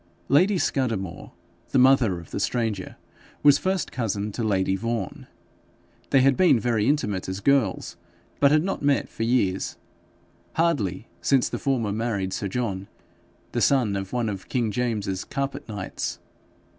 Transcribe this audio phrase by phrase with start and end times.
[0.29, 1.31] Lady Scudamore,
[1.69, 2.95] the mother of the stranger,
[3.43, 5.27] was first cousin to lady Vaughan.
[6.09, 7.97] They had been very intimate as girls,
[8.39, 9.77] but had not met for years
[10.53, 12.87] hardly since the former married sir John,
[13.51, 16.17] the son of one of King James's carpet knights.